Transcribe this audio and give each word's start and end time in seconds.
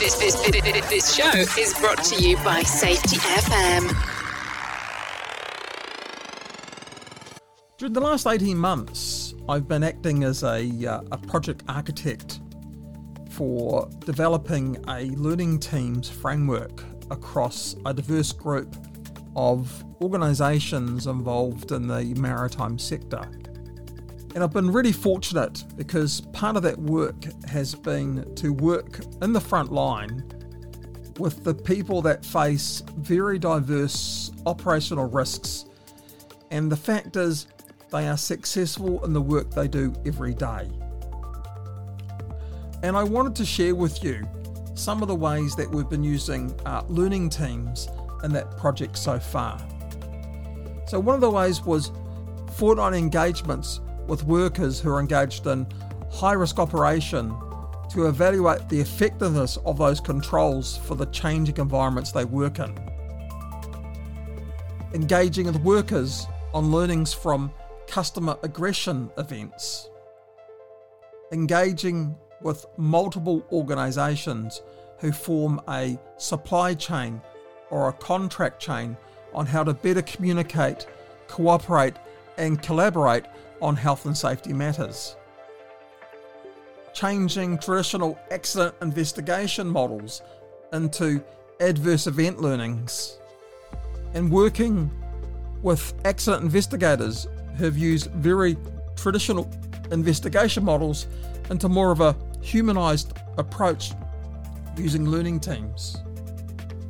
This, 0.00 0.14
this, 0.14 0.34
this, 0.88 1.14
show 1.14 1.28
is 1.60 1.74
brought 1.78 2.02
to 2.04 2.16
you 2.22 2.36
by 2.36 2.62
Safety 2.62 3.18
FM. 3.18 3.94
During 7.76 7.92
the 7.92 8.00
last 8.00 8.26
18 8.26 8.56
months, 8.56 9.34
I've 9.46 9.68
been 9.68 9.82
acting 9.82 10.24
as 10.24 10.42
a, 10.42 10.86
uh, 10.86 11.02
a 11.12 11.18
project 11.18 11.64
architect 11.68 12.40
for 13.28 13.90
developing 14.06 14.82
a 14.88 15.04
learning 15.16 15.58
teams 15.58 16.08
framework 16.08 16.82
across 17.10 17.76
a 17.84 17.92
diverse 17.92 18.32
group 18.32 18.74
of 19.36 19.84
organisations 20.00 21.08
involved 21.08 21.72
in 21.72 21.86
the 21.86 22.14
maritime 22.14 22.78
sector. 22.78 23.30
And 24.34 24.44
I've 24.44 24.52
been 24.52 24.70
really 24.70 24.92
fortunate 24.92 25.64
because 25.76 26.20
part 26.32 26.56
of 26.56 26.62
that 26.62 26.78
work 26.78 27.24
has 27.48 27.74
been 27.74 28.32
to 28.36 28.52
work 28.52 29.00
in 29.22 29.32
the 29.32 29.40
front 29.40 29.72
line 29.72 30.22
with 31.18 31.42
the 31.42 31.52
people 31.52 32.00
that 32.02 32.24
face 32.24 32.82
very 32.96 33.38
diverse 33.38 34.30
operational 34.46 35.06
risks. 35.06 35.64
And 36.50 36.70
the 36.70 36.76
fact 36.76 37.16
is, 37.16 37.48
they 37.90 38.06
are 38.06 38.16
successful 38.16 39.04
in 39.04 39.12
the 39.12 39.20
work 39.20 39.50
they 39.50 39.66
do 39.66 39.92
every 40.06 40.34
day. 40.34 40.70
And 42.82 42.96
I 42.96 43.02
wanted 43.02 43.34
to 43.36 43.44
share 43.44 43.74
with 43.74 44.02
you 44.02 44.26
some 44.74 45.02
of 45.02 45.08
the 45.08 45.14
ways 45.14 45.56
that 45.56 45.68
we've 45.68 45.88
been 45.88 46.04
using 46.04 46.58
uh, 46.64 46.82
learning 46.88 47.30
teams 47.30 47.88
in 48.22 48.32
that 48.32 48.56
project 48.56 48.96
so 48.96 49.18
far. 49.18 49.58
So, 50.86 50.98
one 50.98 51.14
of 51.14 51.20
the 51.20 51.30
ways 51.30 51.62
was 51.62 51.90
fortnight 52.54 52.94
engagements 52.94 53.80
with 54.10 54.24
workers 54.24 54.80
who 54.80 54.90
are 54.90 54.98
engaged 54.98 55.46
in 55.46 55.64
high 56.10 56.32
risk 56.32 56.58
operation 56.58 57.32
to 57.88 58.08
evaluate 58.08 58.68
the 58.68 58.80
effectiveness 58.80 59.56
of 59.64 59.78
those 59.78 60.00
controls 60.00 60.78
for 60.78 60.96
the 60.96 61.06
changing 61.06 61.56
environments 61.58 62.10
they 62.10 62.24
work 62.24 62.58
in. 62.58 62.76
Engaging 64.94 65.46
with 65.46 65.60
workers 65.60 66.26
on 66.52 66.72
learnings 66.72 67.14
from 67.14 67.52
customer 67.86 68.36
aggression 68.42 69.08
events. 69.16 69.88
Engaging 71.30 72.16
with 72.42 72.66
multiple 72.76 73.46
organisations 73.52 74.62
who 74.98 75.12
form 75.12 75.60
a 75.68 75.96
supply 76.16 76.74
chain 76.74 77.22
or 77.70 77.88
a 77.88 77.92
contract 77.92 78.60
chain 78.60 78.96
on 79.32 79.46
how 79.46 79.62
to 79.62 79.72
better 79.72 80.02
communicate, 80.02 80.88
cooperate, 81.28 81.94
and 82.38 82.60
collaborate 82.60 83.26
on 83.60 83.76
health 83.76 84.06
and 84.06 84.16
safety 84.16 84.52
matters. 84.52 85.16
Changing 86.92 87.58
traditional 87.58 88.18
accident 88.30 88.74
investigation 88.82 89.68
models 89.68 90.22
into 90.72 91.22
adverse 91.60 92.06
event 92.06 92.40
learnings. 92.40 93.18
And 94.14 94.30
working 94.30 94.90
with 95.62 95.94
accident 96.04 96.42
investigators 96.42 97.26
who 97.56 97.64
have 97.64 97.78
used 97.78 98.10
very 98.12 98.56
traditional 98.96 99.50
investigation 99.92 100.64
models 100.64 101.06
into 101.50 101.68
more 101.68 101.90
of 101.90 102.00
a 102.00 102.16
humanised 102.40 103.12
approach 103.38 103.92
using 104.76 105.06
learning 105.06 105.40
teams. 105.40 105.98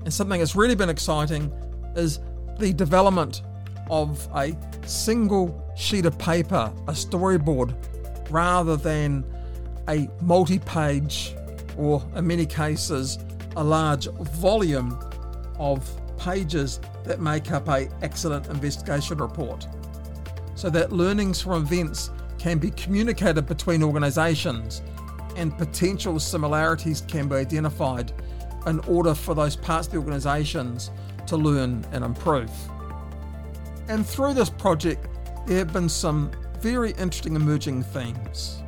And 0.05 0.13
something 0.13 0.39
that's 0.39 0.57
really 0.57 0.75
been 0.75 0.89
exciting 0.89 1.53
is 1.97 2.21
the 2.59 2.73
development 2.73 3.43
of 3.91 4.27
a 4.35 4.57
single 4.87 5.63
sheet 5.77 6.07
of 6.07 6.17
paper, 6.19 6.73
a 6.89 6.93
storyboard, 6.93 7.75
rather 8.31 8.77
than 8.77 9.25
a 9.89 10.09
multi 10.23 10.61
page 10.61 11.35
or, 11.77 12.03
in 12.15 12.27
many 12.27 12.47
cases, 12.47 13.19
a 13.57 13.65
large 13.65 14.07
volume 14.07 14.99
of 15.59 15.89
pages 16.17 16.81
that 17.05 17.21
make 17.21 17.51
up 17.51 17.69
a 17.69 17.89
accident 18.03 18.47
investigation 18.49 19.19
report 19.19 19.67
so 20.55 20.71
that 20.71 20.93
learnings 20.93 21.41
from 21.41 21.63
events 21.63 22.11
can 22.39 22.59
be 22.59 22.71
communicated 22.73 23.47
between 23.47 23.83
organisations 23.83 24.83
and 25.37 25.57
potential 25.57 26.19
similarities 26.21 27.01
can 27.03 27.29
be 27.29 27.37
identified 27.37 28.13
in 28.67 28.79
order 28.81 29.15
for 29.15 29.35
those 29.35 29.57
parts 29.57 29.87
of 29.87 29.95
the 29.95 29.99
organisations 29.99 30.91
to 31.27 31.37
learn 31.37 31.85
and 31.93 32.05
improve. 32.05 32.51
And 33.91 34.07
through 34.07 34.35
this 34.35 34.51
project, 34.51 35.09
there 35.49 35.59
have 35.59 35.73
been 35.73 35.89
some 35.89 36.31
very 36.61 36.93
interesting 36.93 37.35
emerging 37.35 37.83
themes. 37.83 38.63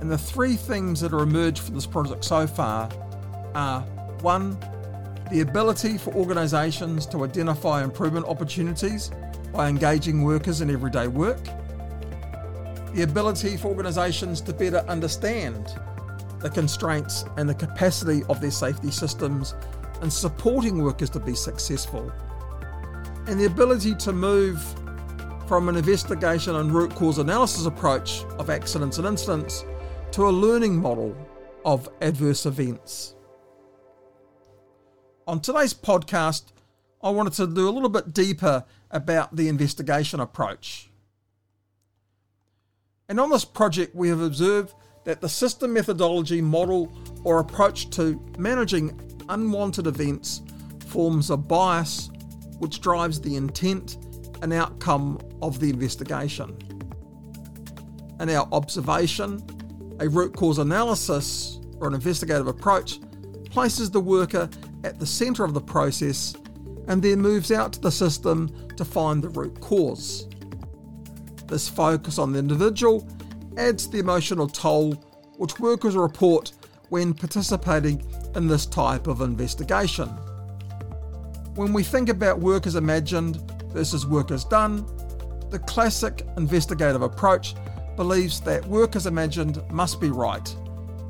And 0.00 0.10
the 0.10 0.18
three 0.18 0.56
themes 0.56 1.00
that 1.02 1.12
have 1.12 1.20
emerged 1.20 1.60
from 1.60 1.76
this 1.76 1.86
project 1.86 2.24
so 2.24 2.44
far 2.44 2.90
are 3.54 3.82
one, 4.22 4.58
the 5.30 5.42
ability 5.42 5.96
for 5.96 6.12
organisations 6.14 7.06
to 7.06 7.22
identify 7.22 7.84
improvement 7.84 8.26
opportunities 8.26 9.12
by 9.52 9.68
engaging 9.68 10.24
workers 10.24 10.60
in 10.60 10.70
everyday 10.70 11.06
work, 11.06 11.44
the 12.94 13.02
ability 13.02 13.56
for 13.56 13.68
organisations 13.68 14.40
to 14.40 14.52
better 14.52 14.78
understand 14.88 15.72
the 16.40 16.50
constraints 16.50 17.24
and 17.36 17.48
the 17.48 17.54
capacity 17.54 18.24
of 18.28 18.40
their 18.40 18.50
safety 18.50 18.90
systems 18.90 19.54
and 20.02 20.12
supporting 20.12 20.82
workers 20.82 21.10
to 21.10 21.20
be 21.20 21.36
successful, 21.36 22.12
and 23.26 23.40
the 23.40 23.46
ability 23.46 23.94
to 23.96 24.12
move 24.12 24.62
from 25.48 25.68
an 25.68 25.76
investigation 25.76 26.56
and 26.56 26.72
root 26.72 26.94
cause 26.94 27.18
analysis 27.18 27.66
approach 27.66 28.24
of 28.38 28.50
accidents 28.50 28.98
and 28.98 29.06
incidents 29.06 29.64
to 30.12 30.28
a 30.28 30.30
learning 30.30 30.76
model 30.76 31.16
of 31.64 31.88
adverse 32.00 32.46
events. 32.46 33.14
On 35.26 35.40
today's 35.40 35.74
podcast, 35.74 36.52
I 37.02 37.10
wanted 37.10 37.32
to 37.34 37.46
do 37.48 37.68
a 37.68 37.70
little 37.70 37.88
bit 37.88 38.12
deeper 38.12 38.64
about 38.90 39.34
the 39.34 39.48
investigation 39.48 40.20
approach. 40.20 40.90
And 43.08 43.18
on 43.18 43.30
this 43.30 43.44
project, 43.44 43.94
we 43.94 44.08
have 44.08 44.20
observed 44.20 44.74
that 45.04 45.20
the 45.20 45.28
system 45.28 45.72
methodology 45.72 46.40
model 46.40 46.92
or 47.24 47.38
approach 47.38 47.90
to 47.90 48.20
managing 48.38 49.00
unwanted 49.28 49.86
events 49.86 50.42
forms 50.86 51.30
a 51.30 51.36
bias 51.36 52.10
which 52.58 52.80
drives 52.80 53.20
the 53.20 53.36
intent 53.36 53.98
and 54.42 54.52
outcome 54.52 55.18
of 55.42 55.60
the 55.60 55.70
investigation. 55.70 56.56
In 58.20 58.30
our 58.30 58.48
observation, 58.52 59.42
a 60.00 60.08
root 60.08 60.34
cause 60.36 60.58
analysis 60.58 61.60
or 61.80 61.88
an 61.88 61.94
investigative 61.94 62.46
approach 62.46 63.00
places 63.50 63.90
the 63.90 64.00
worker 64.00 64.48
at 64.84 64.98
the 64.98 65.06
centre 65.06 65.44
of 65.44 65.54
the 65.54 65.60
process 65.60 66.34
and 66.88 67.02
then 67.02 67.20
moves 67.20 67.50
out 67.50 67.72
to 67.72 67.80
the 67.80 67.90
system 67.90 68.50
to 68.76 68.84
find 68.84 69.22
the 69.22 69.28
root 69.30 69.60
cause. 69.60 70.28
This 71.46 71.68
focus 71.68 72.18
on 72.18 72.32
the 72.32 72.38
individual 72.38 73.06
adds 73.56 73.88
the 73.88 73.98
emotional 73.98 74.48
toll 74.48 74.92
which 75.36 75.58
workers 75.60 75.96
report 75.96 76.52
when 76.88 77.14
participating 77.14 78.02
in 78.34 78.46
this 78.46 78.66
type 78.66 79.06
of 79.06 79.20
investigation. 79.20 80.08
When 81.56 81.72
we 81.72 81.82
think 81.82 82.10
about 82.10 82.38
work 82.38 82.66
as 82.66 82.74
imagined 82.74 83.36
versus 83.72 84.06
work 84.06 84.30
as 84.30 84.44
done, 84.44 84.84
the 85.48 85.58
classic 85.60 86.22
investigative 86.36 87.00
approach 87.00 87.54
believes 87.96 88.40
that 88.42 88.66
work 88.66 88.94
as 88.94 89.06
imagined 89.06 89.62
must 89.70 89.98
be 89.98 90.10
right, 90.10 90.54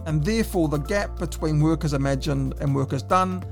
and 0.07 0.25
therefore 0.25 0.69
the 0.69 0.79
gap 0.79 1.19
between 1.19 1.61
work 1.61 1.85
as 1.85 1.95
imagined 1.95 2.55
and 2.61 2.73
work 2.73 2.93
as 2.93 3.03
done 3.03 3.45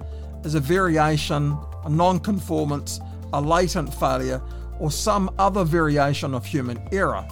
is 0.44 0.54
a 0.54 0.60
variation, 0.60 1.59
a 1.84 1.91
non 1.91 2.21
conformance, 2.21 3.00
a 3.33 3.41
latent 3.41 3.93
failure, 3.93 4.41
or 4.78 4.93
some 4.93 5.34
other 5.37 5.65
variation 5.65 6.33
of 6.33 6.47
human 6.47 6.81
error. 6.93 7.27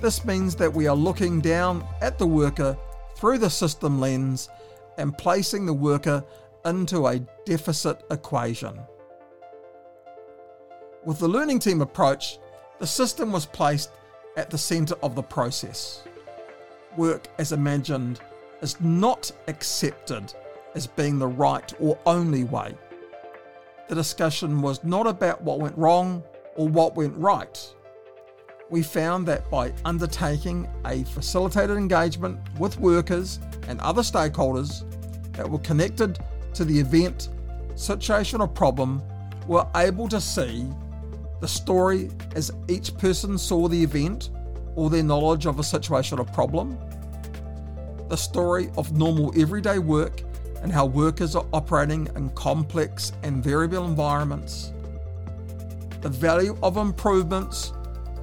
This 0.00 0.24
means 0.24 0.56
that 0.56 0.72
we 0.72 0.86
are 0.86 0.96
looking 0.96 1.42
down 1.42 1.86
at 2.00 2.18
the 2.18 2.26
worker 2.26 2.74
through 3.16 3.36
the 3.36 3.50
system 3.50 4.00
lens 4.00 4.48
and 4.96 5.16
placing 5.18 5.66
the 5.66 5.74
worker 5.74 6.24
into 6.66 7.06
a 7.06 7.20
deficit 7.44 8.02
equation. 8.10 8.78
With 11.04 11.18
the 11.20 11.28
learning 11.28 11.60
team 11.60 11.80
approach, 11.80 12.38
the 12.78 12.86
system 12.86 13.32
was 13.32 13.46
placed 13.46 13.92
at 14.36 14.50
the 14.50 14.58
centre 14.58 14.96
of 15.02 15.14
the 15.14 15.22
process. 15.22 16.02
Work 16.96 17.28
as 17.38 17.52
imagined 17.52 18.20
is 18.60 18.80
not 18.80 19.30
accepted 19.46 20.34
as 20.74 20.86
being 20.86 21.18
the 21.18 21.26
right 21.26 21.72
or 21.80 21.98
only 22.06 22.44
way. 22.44 22.74
The 23.88 23.94
discussion 23.94 24.60
was 24.60 24.82
not 24.82 25.06
about 25.06 25.40
what 25.42 25.60
went 25.60 25.78
wrong 25.78 26.22
or 26.56 26.68
what 26.68 26.96
went 26.96 27.16
right. 27.16 27.74
We 28.68 28.82
found 28.82 29.26
that 29.28 29.48
by 29.48 29.72
undertaking 29.84 30.68
a 30.84 31.04
facilitated 31.04 31.76
engagement 31.76 32.40
with 32.58 32.80
workers 32.80 33.38
and 33.68 33.80
other 33.80 34.02
stakeholders 34.02 34.84
that 35.34 35.48
were 35.48 35.60
connected 35.60 36.18
to 36.56 36.64
the 36.64 36.78
event, 36.78 37.28
situation, 37.74 38.40
or 38.40 38.48
problem, 38.48 39.02
were 39.46 39.66
able 39.76 40.08
to 40.08 40.20
see 40.20 40.66
the 41.40 41.48
story 41.48 42.10
as 42.34 42.50
each 42.68 42.96
person 42.96 43.38
saw 43.38 43.68
the 43.68 43.82
event 43.82 44.30
or 44.74 44.90
their 44.90 45.02
knowledge 45.02 45.46
of 45.46 45.58
a 45.58 45.62
situation 45.62 46.18
or 46.18 46.24
problem, 46.24 46.78
the 48.08 48.16
story 48.16 48.70
of 48.76 48.92
normal 48.92 49.32
everyday 49.40 49.78
work 49.78 50.22
and 50.62 50.72
how 50.72 50.86
workers 50.86 51.36
are 51.36 51.46
operating 51.52 52.08
in 52.16 52.30
complex 52.30 53.12
and 53.22 53.42
variable 53.44 53.84
environments. 53.84 54.72
The 56.00 56.08
value 56.08 56.56
of 56.62 56.76
improvements 56.76 57.72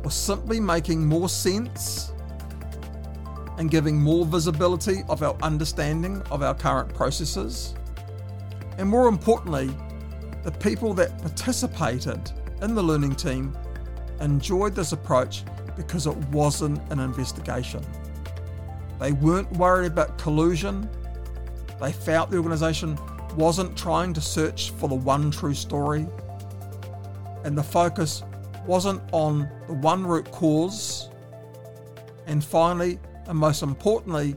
or 0.03 0.11
simply 0.11 0.59
making 0.59 1.05
more 1.05 1.29
sense 1.29 2.11
and 3.57 3.69
giving 3.69 4.01
more 4.01 4.25
visibility 4.25 5.03
of 5.09 5.21
our 5.21 5.35
understanding 5.43 6.21
of 6.31 6.41
our 6.41 6.55
current 6.55 6.93
processes. 6.93 7.75
And 8.77 8.89
more 8.89 9.07
importantly, 9.07 9.69
the 10.43 10.51
people 10.51 10.93
that 10.95 11.17
participated 11.21 12.31
in 12.61 12.75
the 12.75 12.83
learning 12.83 13.15
team 13.15 13.55
enjoyed 14.19 14.75
this 14.75 14.91
approach 14.91 15.43
because 15.75 16.07
it 16.07 16.15
wasn't 16.31 16.79
an 16.91 16.99
investigation. 16.99 17.83
They 18.99 19.11
weren't 19.11 19.51
worried 19.53 19.91
about 19.91 20.17
collusion. 20.17 20.89
They 21.79 21.91
felt 21.91 22.29
the 22.29 22.37
organisation 22.37 22.97
wasn't 23.35 23.77
trying 23.77 24.13
to 24.13 24.21
search 24.21 24.71
for 24.71 24.87
the 24.87 24.95
one 24.95 25.31
true 25.31 25.53
story. 25.53 26.05
And 27.43 27.57
the 27.57 27.63
focus 27.63 28.23
wasn't 28.65 29.01
on 29.11 29.49
the 29.67 29.73
one 29.73 30.05
root 30.05 30.31
cause. 30.31 31.09
And 32.27 32.43
finally, 32.43 32.99
and 33.27 33.37
most 33.37 33.63
importantly, 33.63 34.35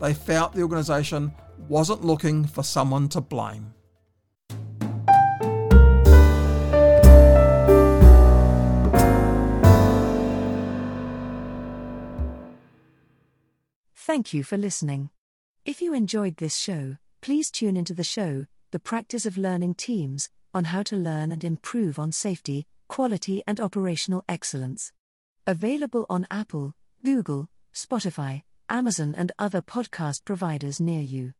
they 0.00 0.14
felt 0.14 0.54
the 0.54 0.62
organisation 0.62 1.32
wasn't 1.68 2.04
looking 2.04 2.44
for 2.44 2.62
someone 2.62 3.08
to 3.08 3.20
blame. 3.20 3.74
Thank 14.16 14.32
you 14.32 14.44
for 14.44 14.56
listening. 14.56 15.10
If 15.66 15.82
you 15.82 15.92
enjoyed 15.92 16.38
this 16.38 16.56
show, 16.56 16.96
please 17.20 17.50
tune 17.50 17.76
into 17.76 17.92
the 17.92 18.02
show, 18.02 18.46
The 18.70 18.78
Practice 18.78 19.26
of 19.26 19.36
Learning 19.36 19.74
Teams, 19.74 20.30
on 20.54 20.64
how 20.64 20.82
to 20.84 20.96
learn 20.96 21.32
and 21.32 21.44
improve 21.44 21.98
on 21.98 22.12
safety, 22.12 22.66
quality, 22.88 23.42
and 23.46 23.60
operational 23.60 24.24
excellence. 24.26 24.90
Available 25.46 26.06
on 26.08 26.26
Apple, 26.30 26.72
Google, 27.04 27.50
Spotify, 27.74 28.40
Amazon, 28.70 29.14
and 29.14 29.32
other 29.38 29.60
podcast 29.60 30.24
providers 30.24 30.80
near 30.80 31.02
you. 31.02 31.34